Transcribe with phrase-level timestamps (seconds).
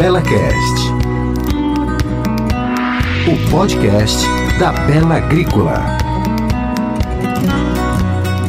[0.00, 0.94] BelaCast,
[3.28, 4.26] o podcast
[4.58, 5.78] da Bela Agrícola.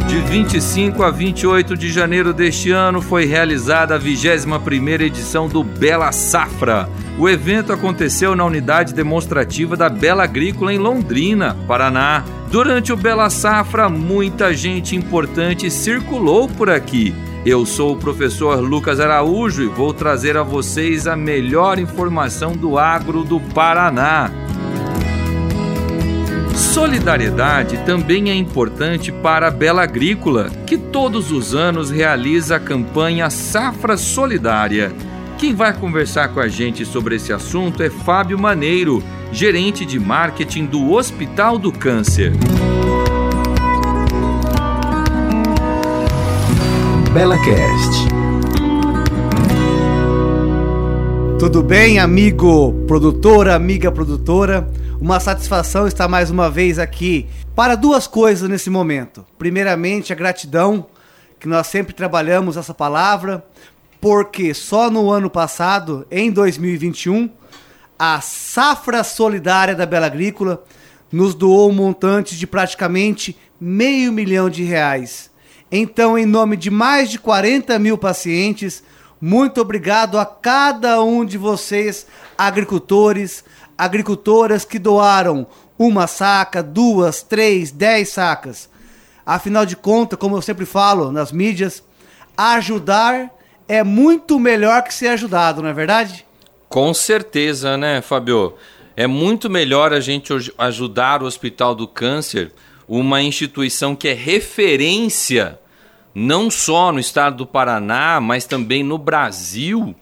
[0.08, 6.14] De 25 a 28 de janeiro deste ano foi realizada a 21ª edição do Bela
[6.14, 6.88] Safra.
[7.20, 12.24] O evento aconteceu na unidade demonstrativa da Bela Agrícola em Londrina, Paraná.
[12.50, 17.14] Durante o Bela Safra, muita gente importante circulou por aqui.
[17.44, 22.78] Eu sou o professor Lucas Araújo e vou trazer a vocês a melhor informação do
[22.78, 24.30] agro do Paraná.
[26.56, 33.28] Solidariedade também é importante para a Bela Agrícola, que todos os anos realiza a campanha
[33.32, 34.94] Safra Solidária.
[35.40, 40.68] Quem vai conversar com a gente sobre esse assunto é Fábio Maneiro, gerente de marketing
[40.68, 42.34] do Hospital do Câncer.
[47.14, 48.08] BelaCast.
[51.38, 54.72] Tudo bem, amigo produtor, amiga produtora?
[54.98, 59.26] Uma satisfação estar mais uma vez aqui para duas coisas nesse momento.
[59.38, 60.86] Primeiramente, a gratidão,
[61.38, 63.46] que nós sempre trabalhamos essa palavra,
[64.00, 67.30] porque só no ano passado, em 2021,
[68.00, 70.64] a Safra Solidária da Bela Agrícola
[71.12, 75.31] nos doou um montante de praticamente meio milhão de reais
[75.72, 78.84] então, em nome de mais de 40 mil pacientes,
[79.22, 82.06] muito obrigado a cada um de vocês,
[82.38, 83.44] agricultores,
[83.78, 85.48] agricultoras que doaram
[85.80, 88.70] uma saca, duas, três, dez sacas.
[89.26, 91.82] Afinal de contas, como eu sempre falo nas mídias,
[92.36, 93.32] ajudar
[93.66, 96.26] é muito melhor que ser ajudado, não é verdade?
[96.68, 98.56] Com certeza, né, Fabio?
[98.98, 102.52] É muito melhor a gente ajudar o Hospital do Câncer,
[102.88, 105.61] uma instituição que é referência
[106.14, 109.96] não só no estado do Paraná, mas também no Brasil,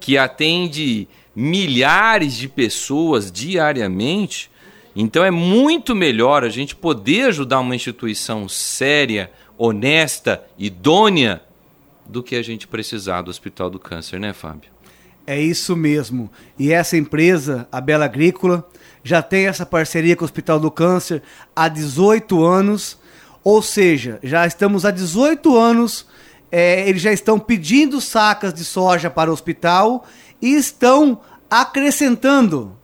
[0.00, 4.50] que atende milhares de pessoas diariamente.
[4.94, 11.42] Então é muito melhor a gente poder ajudar uma instituição séria, honesta, idônea,
[12.06, 14.70] do que a gente precisar do Hospital do Câncer, né, Fábio?
[15.26, 16.30] É isso mesmo.
[16.58, 18.66] E essa empresa, a Bela Agrícola,
[19.04, 21.22] já tem essa parceria com o Hospital do Câncer
[21.54, 22.98] há 18 anos
[23.48, 26.06] ou seja, já estamos há 18 anos,
[26.52, 30.04] é, eles já estão pedindo sacas de soja para o hospital
[30.38, 32.76] e estão acrescentando,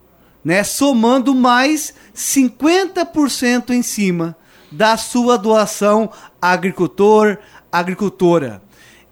[0.42, 4.34] né, somando mais 50% em cima
[4.72, 6.10] da sua doação
[6.40, 7.36] agricultor,
[7.70, 8.62] agricultora.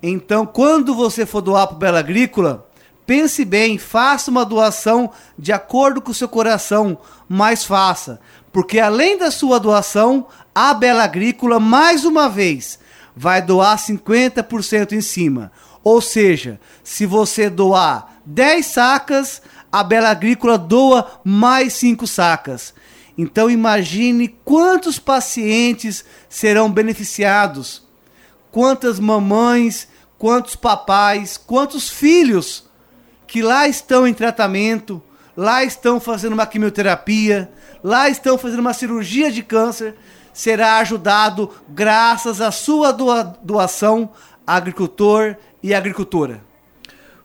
[0.02, 2.66] Então, quando você for doar para o Bela Agrícola,
[3.04, 6.96] pense bem, faça uma doação de acordo com o seu coração,
[7.28, 8.20] mas faça.
[8.50, 12.78] Porque além da sua doação, a Bela Agrícola, mais uma vez,
[13.16, 15.52] vai doar 50% em cima.
[15.82, 22.74] Ou seja, se você doar 10 sacas, a Bela Agrícola doa mais 5 sacas.
[23.16, 27.82] Então imagine quantos pacientes serão beneficiados,
[28.50, 32.64] quantas mamães, quantos papais, quantos filhos
[33.26, 35.02] que lá estão em tratamento,
[35.36, 37.50] lá estão fazendo uma quimioterapia,
[37.82, 39.96] lá estão fazendo uma cirurgia de câncer,
[40.32, 44.10] será ajudado graças à sua doação,
[44.47, 46.43] agricultor e agricultora.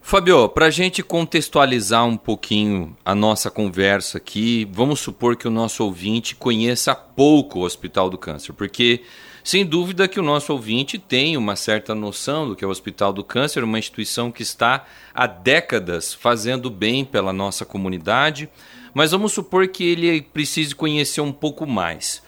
[0.00, 5.50] Fabio, para a gente contextualizar um pouquinho a nossa conversa aqui, vamos supor que o
[5.50, 9.02] nosso ouvinte conheça pouco o Hospital do Câncer, porque
[9.44, 13.12] sem dúvida que o nosso ouvinte tem uma certa noção do que é o Hospital
[13.12, 18.48] do Câncer, uma instituição que está há décadas fazendo bem pela nossa comunidade,
[18.94, 22.22] mas vamos supor que ele precise conhecer um pouco mais.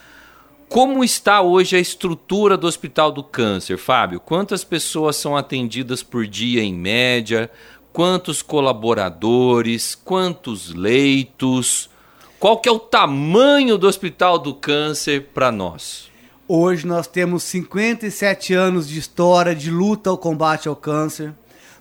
[0.70, 4.20] Como está hoje a estrutura do Hospital do Câncer, Fábio?
[4.20, 7.50] Quantas pessoas são atendidas por dia em média?
[7.92, 9.96] Quantos colaboradores?
[9.96, 11.90] Quantos leitos?
[12.38, 16.08] Qual que é o tamanho do Hospital do Câncer para nós?
[16.46, 21.34] Hoje nós temos 57 anos de história de luta ao combate ao câncer.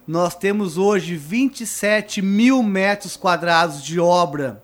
[0.07, 4.63] Nós temos hoje 27 mil metros quadrados de obra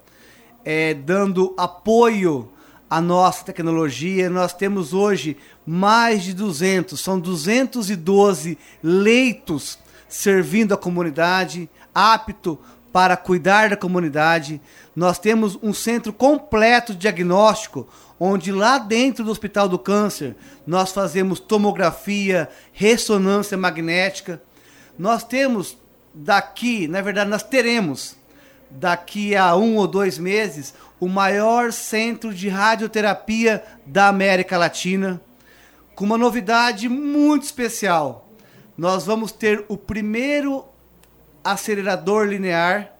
[0.65, 2.49] é, dando apoio
[2.89, 4.29] à nossa tecnologia.
[4.29, 12.59] Nós temos hoje mais de 200, são 212 leitos servindo a comunidade, apto
[12.91, 14.61] para cuidar da comunidade.
[14.95, 17.87] Nós temos um centro completo de diagnóstico,
[18.17, 20.35] onde lá dentro do Hospital do Câncer
[20.65, 24.41] nós fazemos tomografia, ressonância magnética.
[24.97, 25.77] Nós temos
[26.13, 28.15] daqui, na verdade, nós teremos
[28.75, 35.21] daqui a um ou dois meses, o maior centro de radioterapia da América Latina,
[35.95, 38.29] com uma novidade muito especial.
[38.77, 40.65] Nós vamos ter o primeiro
[41.43, 42.91] acelerador linear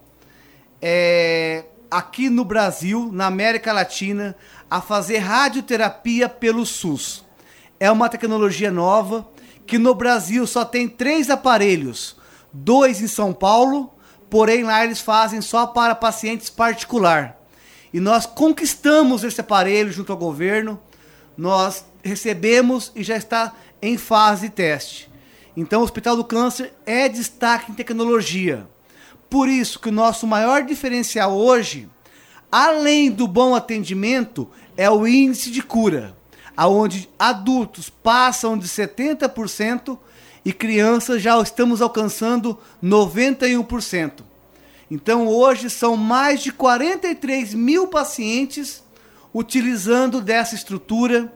[0.81, 4.35] é, aqui no Brasil, na América Latina,
[4.69, 7.25] a fazer radioterapia pelo SUS.
[7.79, 9.27] É uma tecnologia nova
[9.65, 12.15] que no Brasil só tem três aparelhos,
[12.53, 13.94] dois em São Paulo,
[14.29, 17.39] porém lá eles fazem só para pacientes particular.
[17.93, 20.79] E nós conquistamos esse aparelho junto ao governo,
[21.37, 25.09] nós recebemos e já está em fase de teste.
[25.55, 28.67] Então, o Hospital do Câncer é destaque em tecnologia.
[29.29, 31.89] Por isso que o nosso maior diferencial hoje,
[32.51, 36.15] além do bom atendimento, é o índice de cura,
[36.55, 39.97] aonde adultos passam de 70%
[40.45, 44.21] e crianças já estamos alcançando 91%.
[44.89, 48.83] Então hoje são mais de 43 mil pacientes
[49.33, 51.33] utilizando dessa estrutura,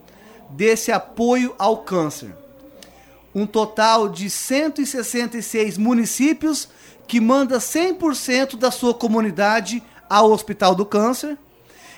[0.52, 2.34] desse apoio ao câncer
[3.34, 6.68] um total de 166 municípios
[7.08, 11.38] que manda 100% da sua comunidade ao Hospital do Câncer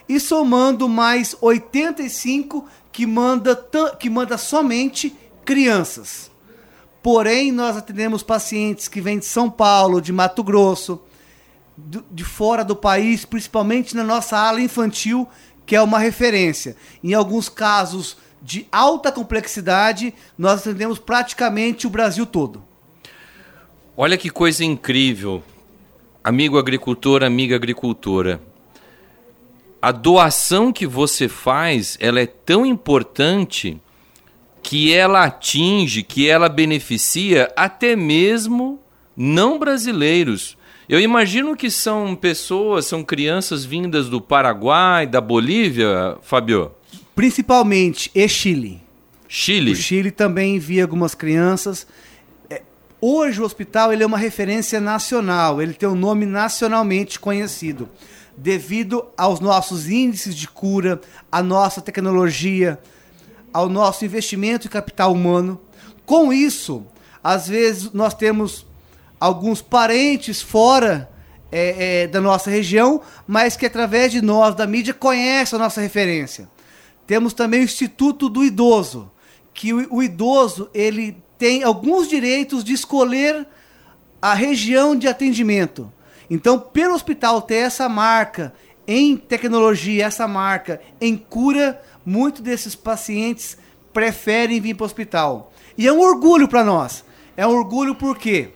[0.08, 3.56] e somando mais 85 que manda,
[4.00, 5.16] que manda somente
[5.46, 6.30] crianças.
[7.04, 11.02] Porém, nós atendemos pacientes que vêm de São Paulo, de Mato Grosso,
[12.12, 15.28] de fora do país, principalmente na nossa ala infantil,
[15.66, 16.76] que é uma referência.
[17.04, 22.64] Em alguns casos, de alta complexidade, nós atendemos praticamente o Brasil todo.
[23.98, 25.44] Olha que coisa incrível.
[26.24, 28.42] Amigo agricultor, amiga agricultora.
[29.82, 33.82] A doação que você faz, ela é tão importante
[34.72, 38.80] que ela atinge, que ela beneficia até mesmo
[39.18, 40.58] não brasileiros.
[40.88, 46.72] Eu imagino que são pessoas, são crianças vindas do Paraguai, da Bolívia, Fabio.
[47.14, 48.82] Principalmente e Chile.
[49.28, 49.74] Chile.
[49.74, 51.86] O Chile também envia algumas crianças.
[52.50, 52.62] É,
[53.02, 57.90] hoje o hospital ele é uma referência nacional, ele tem um nome nacionalmente conhecido,
[58.38, 62.80] devido aos nossos índices de cura, à nossa tecnologia,
[63.54, 65.60] ao nosso investimento em capital humano.
[66.06, 66.86] Com isso,
[67.24, 68.66] às vezes nós temos
[69.20, 71.10] alguns parentes fora
[71.52, 75.82] é, é, da nossa região, mas que através de nós, da mídia, conhecem a nossa
[75.82, 76.50] referência.
[77.06, 79.12] Temos também o Instituto do Idoso,
[79.54, 83.46] que o, o idoso ele tem alguns direitos de escolher
[84.22, 85.92] a região de atendimento.
[86.30, 88.54] Então, pelo hospital ter essa marca
[88.88, 93.58] em tecnologia, essa marca em cura, muitos desses pacientes
[93.94, 95.54] preferem vir para o hospital.
[95.78, 97.04] E é um orgulho para nós.
[97.38, 98.50] É um orgulho porque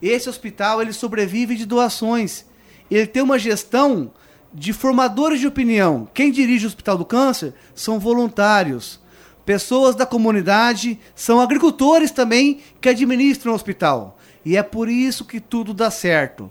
[0.00, 2.44] esse hospital ele sobrevive de doações.
[2.90, 4.10] Ele tem uma gestão
[4.52, 6.08] de formadores de opinião.
[6.14, 9.00] Quem dirige o Hospital do Câncer são voluntários.
[9.44, 14.18] Pessoas da comunidade, são agricultores também que administram o hospital.
[14.44, 16.50] E é por isso que tudo dá certo.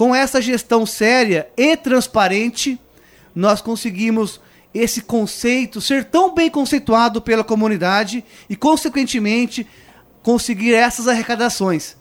[0.00, 2.80] Com essa gestão séria e transparente,
[3.34, 4.40] nós conseguimos
[4.72, 9.66] esse conceito ser tão bem conceituado pela comunidade e, consequentemente,
[10.22, 11.98] conseguir essas arrecadações,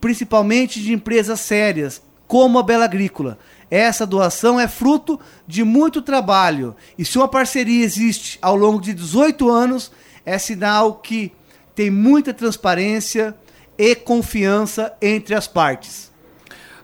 [0.00, 3.38] principalmente de empresas sérias, como a Bela Agrícola,
[3.70, 6.74] essa doação é fruto de muito trabalho.
[6.96, 9.92] E se uma parceria existe ao longo de 18 anos,
[10.24, 11.30] é sinal que
[11.74, 13.36] tem muita transparência
[13.76, 16.07] e confiança entre as partes.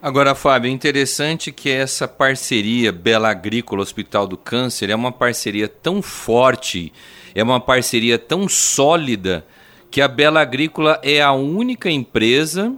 [0.05, 5.67] Agora, Fábio, é interessante que essa parceria Bela Agrícola Hospital do Câncer é uma parceria
[5.67, 6.93] tão forte,
[7.35, 9.47] é uma parceria tão sólida,
[9.91, 12.75] que a Bela Agrícola é a única empresa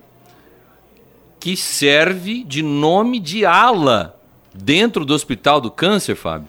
[1.41, 4.17] que serve de nome de ala
[4.55, 6.47] dentro do Hospital do Câncer, Fábio?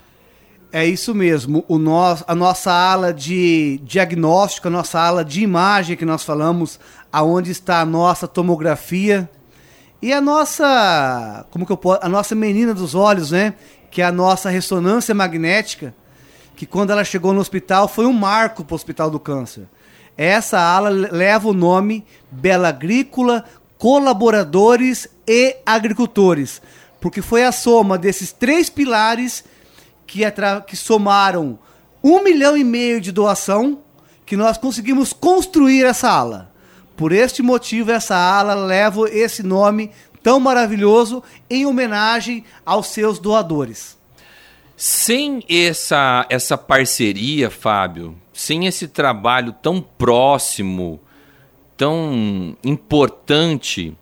[0.71, 1.65] É isso mesmo.
[1.67, 6.79] O nós, a nossa ala de diagnóstico, a nossa ala de imagem que nós falamos,
[7.11, 9.27] aonde está a nossa tomografia
[10.01, 13.53] e a nossa, como que eu posso, a nossa menina dos olhos, né?
[13.89, 15.93] Que é a nossa ressonância magnética,
[16.55, 19.67] que quando ela chegou no hospital foi um marco para o Hospital do Câncer.
[20.15, 23.45] Essa ala leva o nome Bela Agrícola
[23.77, 26.61] colaboradores e agricultores,
[26.99, 29.43] porque foi a soma desses três pilares
[30.05, 30.21] que,
[30.65, 31.59] que somaram
[32.03, 33.79] um milhão e meio de doação
[34.25, 36.51] que nós conseguimos construir essa ala.
[36.97, 39.91] Por este motivo, essa ala leva esse nome
[40.23, 43.95] tão maravilhoso em homenagem aos seus doadores.
[44.75, 50.99] Sem essa, essa parceria, Fábio, sem esse trabalho tão próximo
[51.77, 53.95] tão importante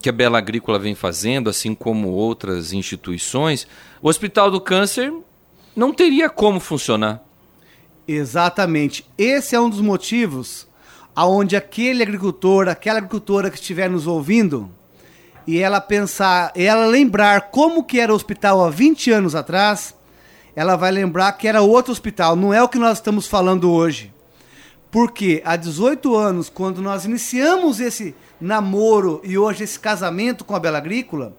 [0.00, 3.66] que a Bela Agrícola vem fazendo, assim como outras instituições,
[4.00, 5.12] o Hospital do Câncer
[5.74, 7.22] não teria como funcionar.
[8.06, 9.04] Exatamente.
[9.18, 10.66] Esse é um dos motivos
[11.14, 14.70] aonde aquele agricultor, aquela agricultora que estiver nos ouvindo,
[15.46, 19.94] e ela pensar, ela lembrar como que era o hospital há 20 anos atrás,
[20.54, 24.12] ela vai lembrar que era outro hospital, não é o que nós estamos falando hoje.
[24.90, 30.60] Porque há 18 anos, quando nós iniciamos esse namoro e hoje esse casamento com a
[30.60, 31.34] Bela Agrícola,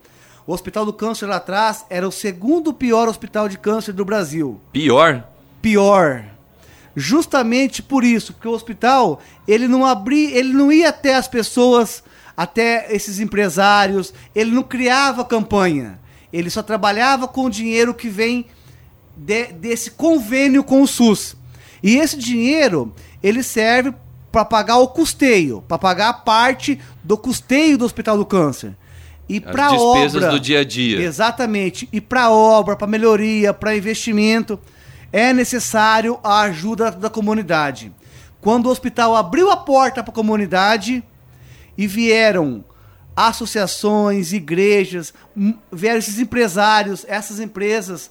[0.45, 4.59] o Hospital do Câncer lá atrás era o segundo pior hospital de câncer do Brasil.
[4.71, 5.23] Pior?
[5.61, 6.32] Pior.
[6.95, 12.03] Justamente por isso, porque o hospital, ele não abria, ele não ia até as pessoas
[12.35, 15.99] até esses empresários, ele não criava campanha.
[16.31, 18.47] Ele só trabalhava com o dinheiro que vem
[19.15, 21.35] de, desse convênio com o SUS.
[21.81, 23.93] E esse dinheiro, ele serve
[24.31, 28.75] para pagar o custeio, para pagar a parte do custeio do Hospital do Câncer.
[29.29, 31.01] E para despesas obra, do dia a dia.
[31.01, 31.87] Exatamente.
[31.91, 34.59] E para obra, para melhoria, para investimento,
[35.13, 37.93] é necessário a ajuda da comunidade.
[38.41, 41.01] Quando o hospital abriu a porta para a comunidade,
[41.77, 42.63] e vieram
[43.15, 45.13] associações, igrejas,
[45.71, 48.09] vieram esses empresários, essas empresas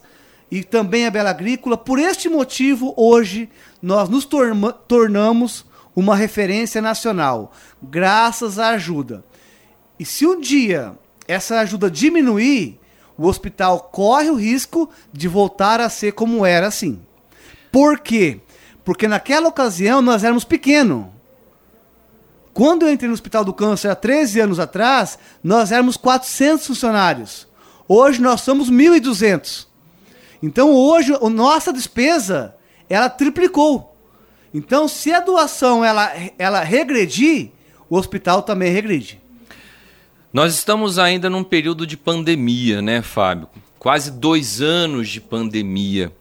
[0.49, 1.77] e também a Bela Agrícola.
[1.77, 3.49] Por este motivo, hoje,
[3.81, 4.27] nós nos
[4.87, 9.23] tornamos uma referência nacional, graças à ajuda.
[9.99, 10.93] E se um dia
[11.27, 12.79] essa ajuda diminuir,
[13.17, 16.99] o hospital corre o risco de voltar a ser como era assim.
[17.71, 18.39] Por quê?
[18.83, 21.05] Porque naquela ocasião nós éramos pequenos.
[22.53, 27.47] Quando eu entrei no Hospital do Câncer há 13 anos atrás, nós éramos 400 funcionários.
[27.87, 29.65] Hoje nós somos 1.200.
[30.41, 32.55] Então hoje a nossa despesa
[32.87, 33.95] ela triplicou.
[34.53, 37.51] Então se a doação ela, ela regredir,
[37.89, 39.22] o hospital também regride.
[40.33, 43.47] Nós estamos ainda num período de pandemia, né, Fábio?
[43.77, 46.11] Quase dois anos de pandemia.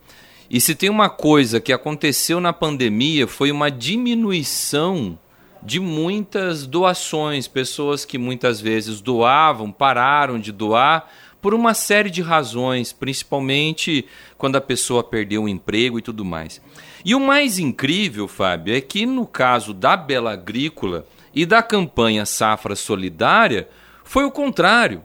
[0.50, 5.18] E se tem uma coisa que aconteceu na pandemia foi uma diminuição
[5.62, 11.08] de muitas doações, pessoas que muitas vezes doavam, pararam de doar
[11.40, 14.04] por uma série de razões, principalmente
[14.36, 16.60] quando a pessoa perdeu o emprego e tudo mais.
[17.02, 22.26] E o mais incrível, Fábio, é que no caso da Bela Agrícola e da campanha
[22.26, 23.66] Safra Solidária,
[24.04, 25.02] foi o contrário.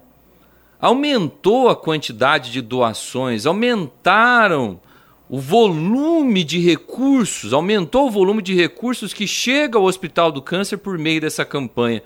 [0.80, 4.80] Aumentou a quantidade de doações, aumentaram
[5.30, 10.78] o volume de recursos, aumentou o volume de recursos que chega ao Hospital do Câncer
[10.78, 12.02] por meio dessa campanha.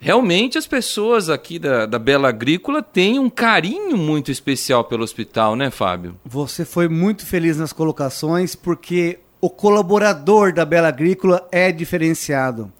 [0.00, 5.56] Realmente as pessoas aqui da, da Bela Agrícola têm um carinho muito especial pelo hospital,
[5.56, 6.16] né, Fábio?
[6.24, 12.70] Você foi muito feliz nas colocações porque o colaborador da Bela Agrícola é diferenciado.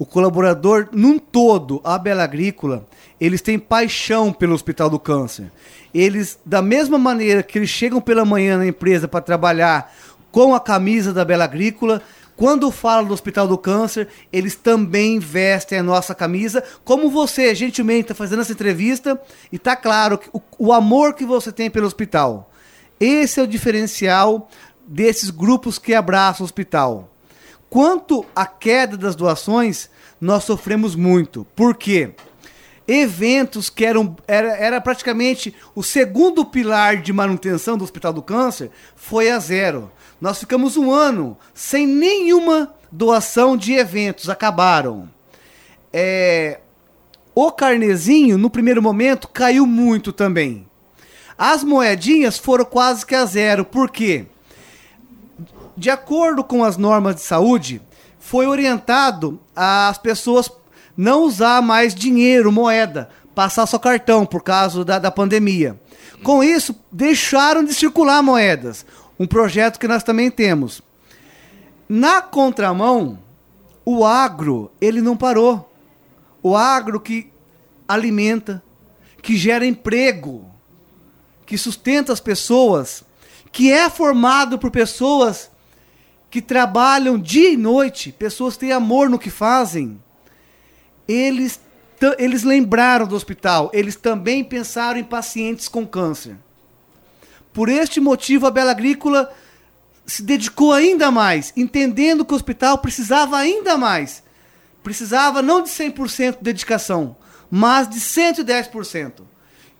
[0.00, 2.88] O colaborador, num todo, a Bela Agrícola,
[3.20, 5.52] eles têm paixão pelo Hospital do Câncer
[5.94, 9.92] eles, da mesma maneira que eles chegam pela manhã na empresa para trabalhar
[10.30, 12.00] com a camisa da Bela Agrícola,
[12.36, 18.02] quando falam do Hospital do Câncer, eles também vestem a nossa camisa, como você gentilmente
[18.02, 19.20] está fazendo essa entrevista,
[19.52, 22.50] e está claro o, o amor que você tem pelo hospital.
[22.98, 24.48] Esse é o diferencial
[24.86, 27.09] desses grupos que abraçam o hospital.
[27.70, 29.88] Quanto à queda das doações,
[30.20, 31.46] nós sofremos muito.
[31.56, 32.12] Por quê?
[32.92, 38.70] eventos que eram era, era praticamente o segundo pilar de manutenção do Hospital do Câncer
[38.96, 39.92] foi a zero.
[40.20, 45.08] Nós ficamos um ano sem nenhuma doação de eventos, acabaram.
[45.92, 46.58] É,
[47.32, 50.66] o carnezinho, no primeiro momento, caiu muito também.
[51.38, 53.64] As moedinhas foram quase que a zero.
[53.64, 54.26] Por quê?
[55.76, 57.80] De acordo com as normas de saúde,
[58.18, 60.50] foi orientado as pessoas
[60.96, 65.80] não usar mais dinheiro, moeda, passar só cartão por causa da, da pandemia.
[66.22, 68.84] Com isso, deixaram de circular moedas.
[69.18, 70.82] Um projeto que nós também temos.
[71.88, 73.18] Na contramão,
[73.84, 75.72] o agro, ele não parou.
[76.42, 77.30] O agro que
[77.88, 78.62] alimenta,
[79.22, 80.50] que gera emprego,
[81.46, 83.02] que sustenta as pessoas,
[83.50, 85.50] que é formado por pessoas
[86.30, 90.00] que trabalham dia e noite, pessoas que têm amor no que fazem
[91.08, 91.60] eles,
[92.18, 96.36] eles lembraram do hospital, eles também pensaram em pacientes com câncer.
[97.52, 99.32] Por este motivo, a Bela Agrícola
[100.06, 104.22] se dedicou ainda mais, entendendo que o hospital precisava ainda mais.
[104.84, 107.16] Precisava não de 100% de dedicação,
[107.50, 109.22] mas de 110%.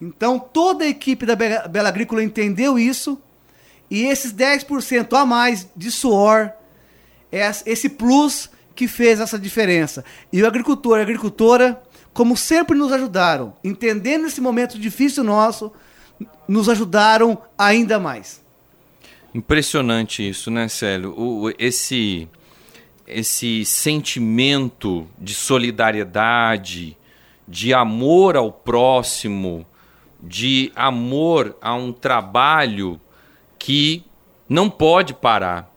[0.01, 3.21] Então, toda a equipe da Bela Agrícola entendeu isso,
[3.91, 6.53] e esses 10% a mais de suor,
[7.33, 10.05] esse plus que fez essa diferença.
[10.33, 11.83] E o agricultor e a agricultora,
[12.13, 15.73] como sempre nos ajudaram, entendendo esse momento difícil nosso,
[16.47, 18.41] nos ajudaram ainda mais.
[19.35, 21.15] Impressionante isso, né, Célio?
[21.17, 22.29] O, esse,
[23.07, 26.97] esse sentimento de solidariedade,
[27.47, 29.67] de amor ao próximo,
[30.23, 33.01] de amor a um trabalho
[33.61, 34.03] que
[34.49, 35.73] não pode parar,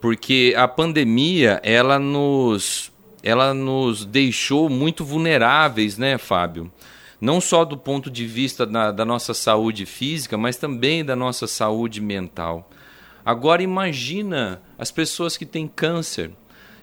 [0.00, 2.90] porque a pandemia ela nos
[3.22, 6.72] ela nos deixou muito vulneráveis, né, Fábio?
[7.20, 11.46] Não só do ponto de vista da, da nossa saúde física, mas também da nossa
[11.46, 12.70] saúde mental.
[13.24, 16.30] Agora imagina as pessoas que têm câncer,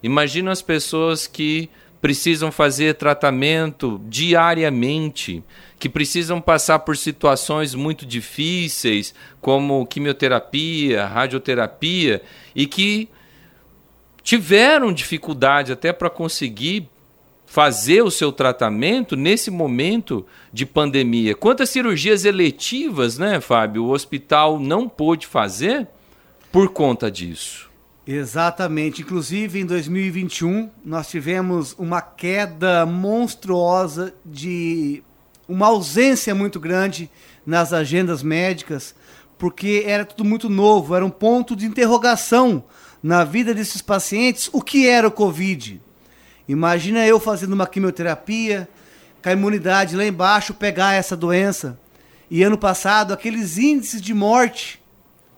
[0.03, 1.69] imagina as pessoas que
[2.01, 5.43] precisam fazer tratamento diariamente,
[5.77, 12.21] que precisam passar por situações muito difíceis, como quimioterapia, radioterapia,
[12.55, 13.09] e que
[14.23, 16.89] tiveram dificuldade até para conseguir
[17.45, 21.35] fazer o seu tratamento nesse momento de pandemia.
[21.35, 25.87] Quantas cirurgias eletivas, né, Fábio, o hospital não pôde fazer
[26.51, 27.69] por conta disso?
[28.07, 29.01] Exatamente.
[29.01, 35.01] Inclusive, em 2021, nós tivemos uma queda monstruosa de
[35.47, 37.09] uma ausência muito grande
[37.45, 38.95] nas agendas médicas,
[39.37, 42.63] porque era tudo muito novo, era um ponto de interrogação
[43.01, 45.81] na vida desses pacientes o que era o Covid.
[46.47, 48.69] Imagina eu fazendo uma quimioterapia,
[49.21, 51.79] com a imunidade lá embaixo, pegar essa doença.
[52.29, 54.79] E ano passado, aqueles índices de morte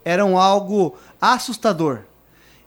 [0.04, 2.02] eram algo assustador.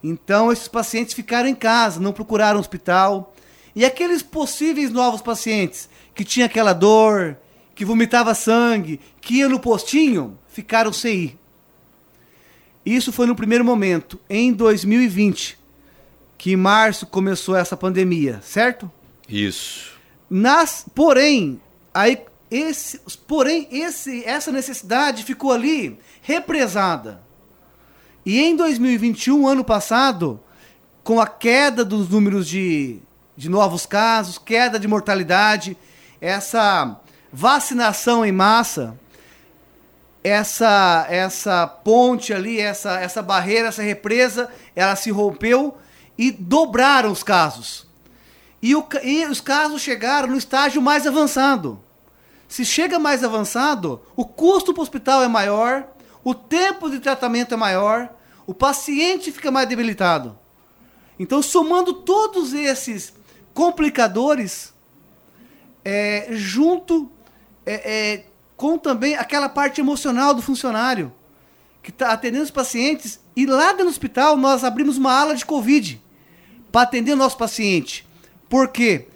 [0.02, 3.34] Então, esses pacientes ficaram em casa, não procuraram hospital.
[3.76, 7.36] E aqueles possíveis novos pacientes que tinha aquela dor,
[7.74, 11.38] que vomitava sangue, que ia no postinho, ficaram sem ir.
[12.84, 15.58] Isso foi no primeiro momento, em 2020,
[16.36, 18.90] que em março começou essa pandemia, certo?
[19.28, 19.98] Isso.
[20.28, 21.60] Nas, porém,
[21.92, 22.18] aí
[22.50, 27.22] esse, porém esse, essa necessidade ficou ali represada.
[28.24, 30.40] E em 2021, ano passado,
[31.02, 32.98] com a queda dos números de,
[33.36, 35.76] de novos casos, queda de mortalidade,
[36.20, 37.00] essa
[37.32, 38.98] vacinação em massa,
[40.22, 45.78] essa essa ponte ali, essa, essa barreira, essa represa, ela se rompeu
[46.18, 47.86] e dobraram os casos.
[48.62, 51.82] E, o, e os casos chegaram no estágio mais avançado.
[52.46, 55.86] Se chega mais avançado, o custo para o hospital é maior,
[56.22, 58.10] o tempo de tratamento é maior,
[58.46, 60.38] o paciente fica mais debilitado.
[61.18, 63.14] Então, somando todos esses
[63.54, 64.74] complicadores,
[65.84, 67.10] é, junto
[67.64, 68.24] é, é,
[68.56, 71.12] com também aquela parte emocional do funcionário
[71.82, 73.20] que está atendendo os pacientes.
[73.34, 76.02] E lá dentro do hospital nós abrimos uma ala de Covid
[76.70, 78.06] para atender o nosso paciente.
[78.48, 79.08] Por quê?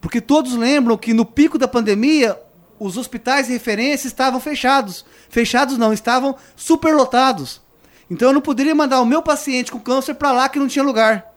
[0.00, 2.38] Porque todos lembram que no pico da pandemia
[2.78, 5.04] os hospitais de referência estavam fechados.
[5.28, 7.60] Fechados não, estavam superlotados.
[8.10, 10.84] Então eu não poderia mandar o meu paciente com câncer para lá que não tinha
[10.84, 11.32] lugar.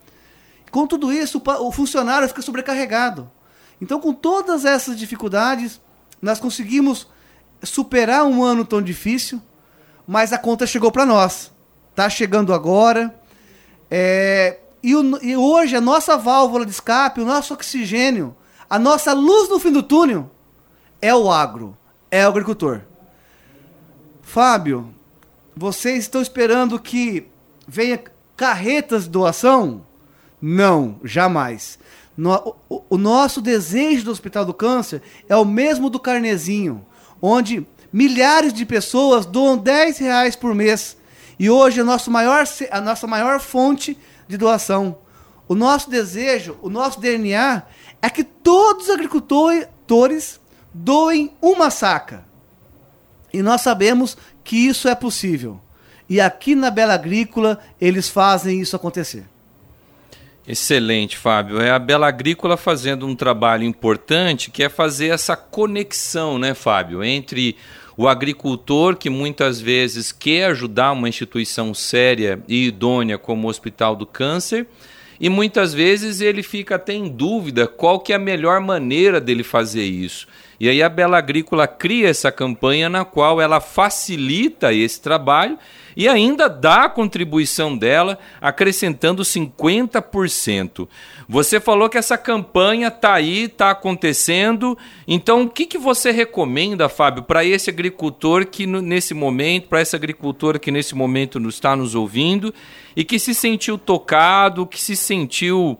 [0.71, 3.29] Com tudo isso, o funcionário fica sobrecarregado.
[3.81, 5.81] Então, com todas essas dificuldades,
[6.21, 7.07] nós conseguimos
[7.61, 9.41] superar um ano tão difícil,
[10.07, 11.51] mas a conta chegou para nós.
[11.89, 13.13] Está chegando agora.
[13.89, 18.35] É, e, o, e hoje a nossa válvula de escape, o nosso oxigênio,
[18.69, 20.31] a nossa luz no fim do túnel
[21.01, 21.77] é o agro,
[22.09, 22.81] é o agricultor.
[24.21, 24.93] Fábio,
[25.55, 27.27] vocês estão esperando que
[27.67, 28.01] venha
[28.35, 29.85] carretas de doação?
[30.41, 31.77] Não, jamais.
[32.15, 36.85] No, o, o, nosso desejo do Hospital do Câncer é o mesmo do Carnezinho,
[37.21, 40.95] onde milhares de pessoas doam 10 reais por mês.
[41.39, 43.97] E hoje é nosso maior, a nossa maior fonte
[44.27, 44.97] de doação.
[45.47, 47.63] O nosso desejo, o nosso DNA
[48.01, 50.39] é que todos os agricultores
[50.73, 52.25] doem uma saca.
[53.31, 55.59] E nós sabemos que isso é possível.
[56.07, 59.25] E aqui na Bela Agrícola eles fazem isso acontecer.
[60.47, 61.61] Excelente, Fábio.
[61.61, 67.03] É a Bela Agrícola fazendo um trabalho importante que é fazer essa conexão, né, Fábio,
[67.03, 67.55] entre
[67.95, 73.95] o agricultor que muitas vezes quer ajudar uma instituição séria e idônea como o Hospital
[73.95, 74.67] do Câncer
[75.19, 79.43] e muitas vezes ele fica até em dúvida qual que é a melhor maneira dele
[79.43, 80.27] fazer isso.
[80.59, 85.57] E aí a Bela Agrícola cria essa campanha na qual ela facilita esse trabalho
[85.95, 90.87] e ainda dá a contribuição dela, acrescentando 50%.
[91.27, 94.77] Você falou que essa campanha está aí, está acontecendo.
[95.07, 99.95] Então, o que, que você recomenda, Fábio, para esse agricultor que nesse momento, para essa
[99.95, 102.53] agricultora que nesse momento está nos ouvindo
[102.95, 105.77] e que se sentiu tocado, que se sentiu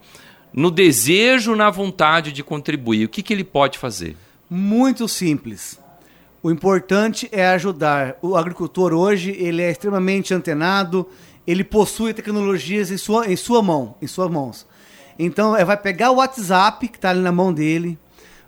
[0.53, 3.05] no desejo, na vontade de contribuir?
[3.05, 4.15] O que, que ele pode fazer?
[4.49, 5.79] Muito simples
[6.43, 8.17] o importante é ajudar.
[8.21, 11.07] O agricultor hoje ele é extremamente antenado,
[11.47, 14.67] ele possui tecnologias em sua, em sua mão, em suas mãos.
[15.17, 17.97] Então, é, vai pegar o WhatsApp que está ali na mão dele,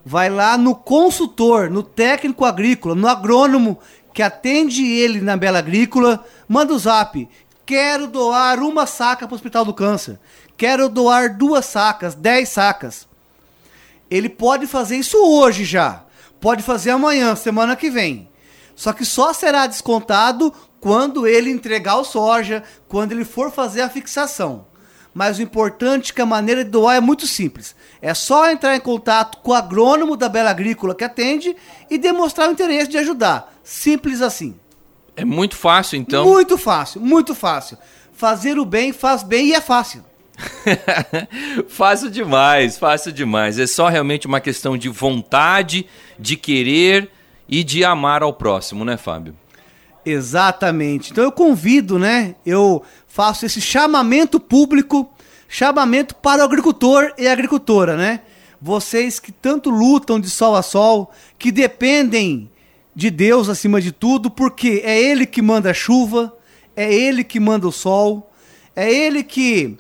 [0.06, 3.80] vai lá no consultor, no técnico agrícola, no agrônomo
[4.14, 7.28] que atende ele na Bela Agrícola, manda o zap.
[7.66, 10.20] Quero doar uma saca para o Hospital do Câncer.
[10.58, 13.08] Quero doar duas sacas, dez sacas.
[14.10, 16.04] Ele pode fazer isso hoje já.
[16.40, 18.30] Pode fazer amanhã, semana que vem.
[18.76, 23.90] Só que só será descontado quando ele entregar o soja, quando ele for fazer a
[23.90, 24.68] fixação.
[25.14, 27.74] Mas o importante é que a maneira de doar é muito simples.
[28.02, 31.56] É só entrar em contato com o agrônomo da Bela Agrícola que atende
[31.90, 33.54] e demonstrar o interesse de ajudar.
[33.64, 34.56] Simples assim.
[35.16, 36.26] É muito fácil, então.
[36.26, 37.78] Muito fácil, muito fácil.
[38.12, 40.04] Fazer o bem faz bem e é fácil.
[41.70, 43.60] fácil demais, fácil demais.
[43.60, 45.86] É só realmente uma questão de vontade,
[46.20, 47.10] de querer
[47.48, 49.36] e de amar ao próximo, né, Fábio?
[50.06, 51.12] Exatamente.
[51.12, 52.36] Então eu convido, né?
[52.46, 55.10] Eu faço esse chamamento público,
[55.48, 58.22] chamamento para o agricultor e a agricultora, né?
[58.62, 62.50] Vocês que tanto lutam de sol a sol, que dependem
[62.96, 66.34] de Deus acima de tudo, porque é Ele que manda a chuva,
[66.76, 68.32] é Ele que manda o sol,
[68.76, 69.78] é Ele que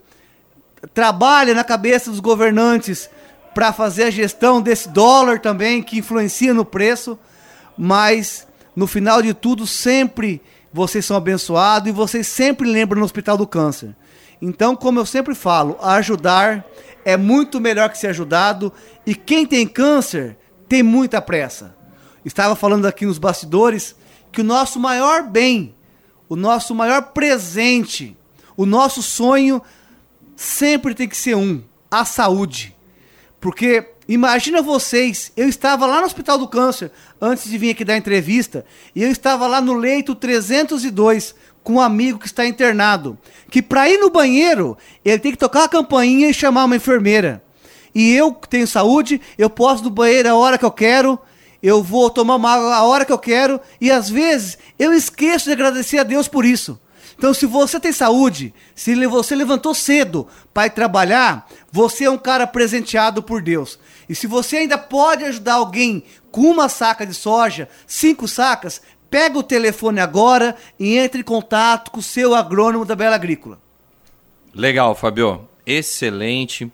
[0.93, 3.10] trabalha na cabeça dos governantes
[3.54, 7.17] para fazer a gestão desse dólar também, que influencia no preço,
[7.78, 10.41] mas no final de tudo, sempre
[10.74, 13.95] vocês são abençoados e vocês sempre lembram no Hospital do Câncer.
[14.41, 16.65] Então, como eu sempre falo, ajudar
[17.06, 18.74] é muito melhor que ser ajudado
[19.06, 21.76] e quem tem câncer tem muita pressa.
[22.26, 23.95] Estava falando aqui nos bastidores
[24.32, 25.76] que o nosso maior bem,
[26.28, 28.17] o nosso maior presente,
[28.58, 29.62] o nosso sonho
[30.36, 32.76] sempre tem que ser um: a saúde.
[33.39, 37.98] Porque imagina vocês, eu estava lá no Hospital do Câncer antes de vir aqui dar
[37.98, 43.17] entrevista, e eu estava lá no leito 302 com um amigo que está internado,
[43.50, 47.43] que para ir no banheiro, ele tem que tocar a campainha e chamar uma enfermeira.
[47.93, 51.17] E eu tenho saúde, eu posso ir no banheiro a hora que eu quero,
[51.63, 55.45] eu vou tomar uma água a hora que eu quero, e às vezes eu esqueço
[55.45, 56.80] de agradecer a Deus por isso.
[57.17, 62.17] Então, se você tem saúde, se você levantou cedo para ir trabalhar, você é um
[62.17, 63.80] cara presenteado por Deus.
[64.08, 69.38] E se você ainda pode ajudar alguém com uma saca de soja, cinco sacas, pega
[69.38, 73.60] o telefone agora e entre em contato com o seu agrônomo da Bela Agrícola.
[74.54, 75.47] Legal, Fabio.
[75.65, 76.71] Excelente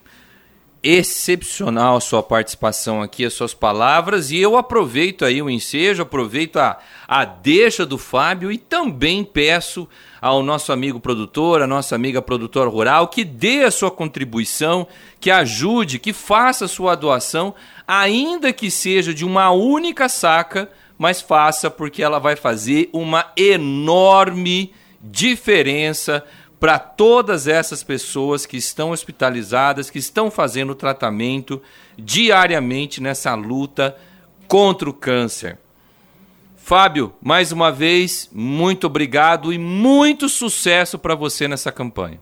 [0.83, 6.57] excepcional a sua participação aqui, as suas palavras, e eu aproveito aí o ensejo, aproveito
[6.57, 9.87] a, a deixa do Fábio e também peço
[10.19, 14.87] ao nosso amigo produtor, a nossa amiga produtora rural, que dê a sua contribuição,
[15.19, 17.53] que ajude, que faça a sua doação,
[17.87, 24.73] ainda que seja de uma única saca, mas faça porque ela vai fazer uma enorme
[25.03, 26.23] diferença
[26.61, 31.59] para todas essas pessoas que estão hospitalizadas, que estão fazendo tratamento
[31.97, 33.97] diariamente nessa luta
[34.47, 35.57] contra o câncer.
[36.55, 42.19] Fábio, mais uma vez, muito obrigado e muito sucesso para você nessa campanha.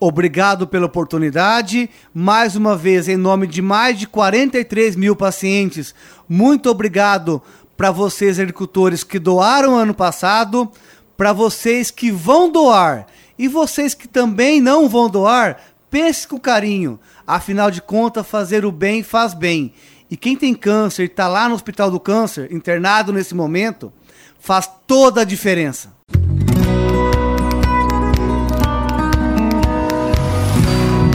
[0.00, 1.90] Obrigado pela oportunidade.
[2.14, 5.94] Mais uma vez, em nome de mais de 43 mil pacientes,
[6.26, 7.42] muito obrigado
[7.76, 10.72] para vocês, agricultores, que doaram ano passado,
[11.18, 13.06] para vocês que vão doar
[13.38, 15.58] e vocês que também não vão doar,
[15.90, 16.98] pense com carinho.
[17.26, 19.72] Afinal de contas, fazer o bem faz bem.
[20.10, 23.92] E quem tem câncer e está lá no Hospital do Câncer, internado nesse momento,
[24.38, 25.92] faz toda a diferença.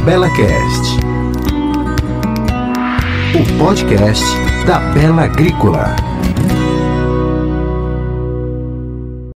[0.04, 0.98] Bela Cast,
[3.36, 4.26] o podcast
[4.66, 6.09] da Bela Agrícola.